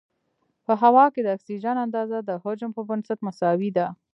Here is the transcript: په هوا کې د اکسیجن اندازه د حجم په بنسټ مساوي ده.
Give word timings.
په 0.65 0.73
هوا 0.81 1.05
کې 1.13 1.21
د 1.23 1.27
اکسیجن 1.35 1.75
اندازه 1.85 2.17
د 2.21 2.31
حجم 2.43 2.69
په 2.77 2.81
بنسټ 2.89 3.19
مساوي 3.27 3.69
ده. 3.77 3.87